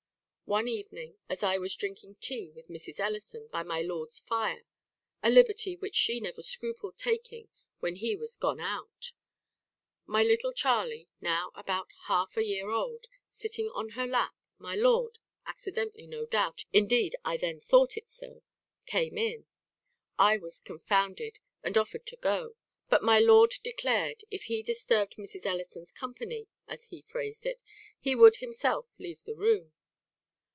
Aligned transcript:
"One 0.53 0.67
evening, 0.67 1.15
as 1.29 1.43
I 1.43 1.57
was 1.59 1.73
drinking 1.77 2.15
tea 2.15 2.49
with 2.49 2.67
Mrs. 2.67 2.99
Ellison 2.99 3.47
by 3.47 3.63
my 3.63 3.81
lord's 3.81 4.19
fire 4.19 4.65
(a 5.23 5.29
liberty 5.29 5.77
which 5.77 5.95
she 5.95 6.19
never 6.19 6.43
scrupled 6.43 6.97
taking 6.97 7.47
when 7.79 7.95
he 7.95 8.17
was 8.17 8.35
gone 8.35 8.59
out), 8.59 9.13
my 10.05 10.23
little 10.25 10.51
Charley, 10.51 11.07
now 11.21 11.53
about 11.55 11.87
half 12.07 12.35
a 12.35 12.43
year 12.43 12.69
old, 12.69 13.07
sitting 13.29 13.71
in 13.73 13.89
her 13.91 14.05
lap, 14.05 14.35
my 14.57 14.75
lord 14.75 15.19
accidentally, 15.45 16.05
no 16.05 16.25
doubt, 16.25 16.65
indeed 16.73 17.15
I 17.23 17.37
then 17.37 17.61
thought 17.61 17.95
it 17.95 18.09
so 18.09 18.43
came 18.85 19.17
in. 19.17 19.45
I 20.19 20.35
was 20.35 20.59
confounded, 20.59 21.39
and 21.63 21.77
offered 21.77 22.05
to 22.07 22.17
go; 22.17 22.57
but 22.89 23.01
my 23.01 23.19
lord 23.19 23.53
declared, 23.63 24.25
if 24.29 24.43
he 24.45 24.61
disturbed 24.63 25.15
Mrs. 25.15 25.45
Ellison's 25.45 25.93
company, 25.93 26.49
as 26.67 26.87
he 26.87 27.03
phrased 27.03 27.45
it, 27.45 27.63
he 27.97 28.15
would 28.15 28.37
himself 28.37 28.89
leave 28.97 29.23
the 29.23 29.33
room. 29.35 29.71